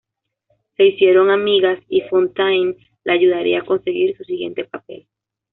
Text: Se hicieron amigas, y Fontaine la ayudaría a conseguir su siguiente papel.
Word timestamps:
Se 0.77 0.83
hicieron 0.87 1.29
amigas, 1.29 1.77
y 1.87 2.01
Fontaine 2.01 2.75
la 3.03 3.13
ayudaría 3.13 3.59
a 3.61 3.65
conseguir 3.65 4.17
su 4.17 4.23
siguiente 4.23 4.65
papel. 4.65 5.05